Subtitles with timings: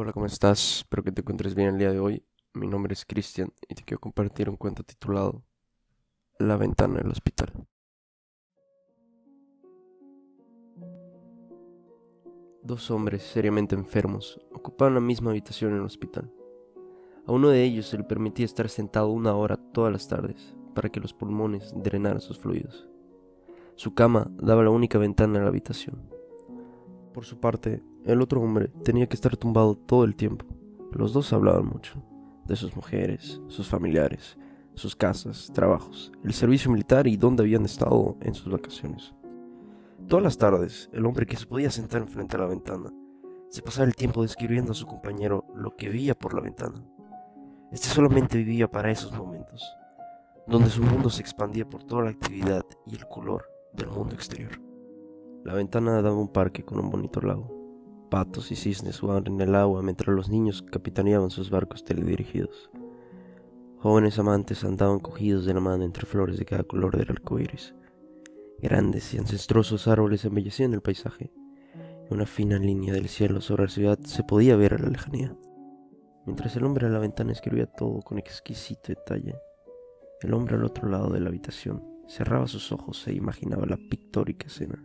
[0.00, 0.76] Hola, ¿cómo estás?
[0.76, 2.24] Espero que te encuentres bien el día de hoy.
[2.54, 5.42] Mi nombre es Cristian y te quiero compartir un cuento titulado
[6.38, 7.52] La ventana del hospital.
[12.62, 16.32] Dos hombres seriamente enfermos ocupaban la misma habitación en el hospital.
[17.26, 20.90] A uno de ellos se le permitía estar sentado una hora todas las tardes para
[20.90, 22.88] que los pulmones drenaran sus fluidos.
[23.74, 26.17] Su cama daba la única ventana a la habitación.
[27.18, 30.46] Por su parte, el otro hombre tenía que estar tumbado todo el tiempo.
[30.92, 32.00] Los dos hablaban mucho,
[32.46, 34.38] de sus mujeres, sus familiares,
[34.74, 39.14] sus casas, trabajos, el servicio militar y dónde habían estado en sus vacaciones.
[40.06, 42.88] Todas las tardes, el hombre que se podía sentar enfrente a la ventana
[43.48, 46.84] se pasaba el tiempo describiendo a su compañero lo que veía por la ventana.
[47.72, 49.64] Este solamente vivía para esos momentos,
[50.46, 53.42] donde su mundo se expandía por toda la actividad y el color
[53.72, 54.67] del mundo exterior.
[55.44, 57.54] La ventana daba un parque con un bonito lago.
[58.10, 62.70] Patos y cisnes jugaban en el agua mientras los niños capitaneaban sus barcos teledirigidos.
[63.78, 67.74] Jóvenes amantes andaban cogidos de la mano entre flores de cada color del arco iris.
[68.60, 71.30] Grandes y ancestrosos árboles embellecían el paisaje,
[72.10, 75.36] una fina línea del cielo sobre la ciudad se podía ver a la lejanía.
[76.24, 79.36] Mientras el hombre a la ventana escribía todo con exquisito detalle,
[80.22, 84.46] el hombre al otro lado de la habitación cerraba sus ojos e imaginaba la pictórica
[84.46, 84.82] escena.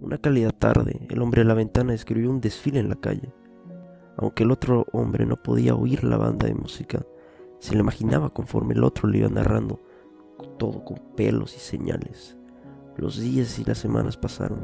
[0.00, 3.32] Una cálida tarde, el hombre a la ventana escribió un desfile en la calle.
[4.18, 7.04] Aunque el otro hombre no podía oír la banda de música,
[7.60, 9.80] se le imaginaba conforme el otro le iba narrando,
[10.58, 12.36] todo con pelos y señales.
[12.96, 14.60] Los días y las semanas pasaron.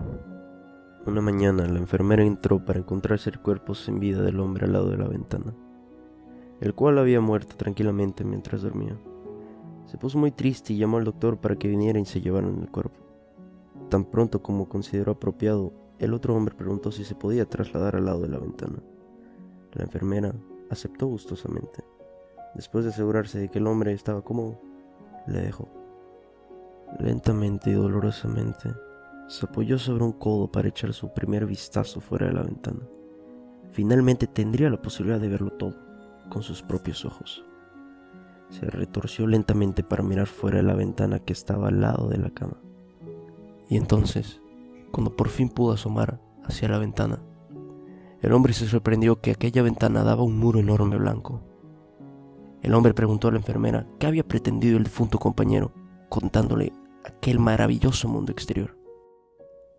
[1.06, 4.90] Una mañana la enfermera entró para encontrarse el cuerpo sin vida del hombre al lado
[4.90, 5.54] de la ventana,
[6.60, 8.96] el cual había muerto tranquilamente mientras dormía.
[9.86, 12.70] Se puso muy triste y llamó al doctor para que viniera y se llevaran el
[12.70, 13.11] cuerpo.
[13.92, 18.22] Tan pronto como consideró apropiado, el otro hombre preguntó si se podía trasladar al lado
[18.22, 18.82] de la ventana.
[19.74, 20.34] La enfermera
[20.70, 21.84] aceptó gustosamente.
[22.54, 24.58] Después de asegurarse de que el hombre estaba cómodo,
[25.26, 25.68] le dejó.
[27.00, 28.70] Lentamente y dolorosamente,
[29.28, 32.80] se apoyó sobre un codo para echar su primer vistazo fuera de la ventana.
[33.72, 35.76] Finalmente tendría la posibilidad de verlo todo,
[36.30, 37.44] con sus propios ojos.
[38.48, 42.30] Se retorció lentamente para mirar fuera de la ventana que estaba al lado de la
[42.30, 42.56] cama.
[43.72, 44.42] Y entonces,
[44.90, 47.22] cuando por fin pudo asomar hacia la ventana,
[48.20, 51.40] el hombre se sorprendió que aquella ventana daba un muro enorme blanco.
[52.60, 55.72] El hombre preguntó a la enfermera qué había pretendido el difunto compañero,
[56.10, 58.76] contándole aquel maravilloso mundo exterior.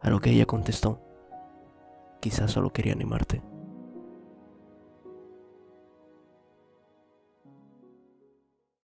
[0.01, 0.99] A lo que ella contestó,
[2.19, 3.43] quizás solo quería animarte.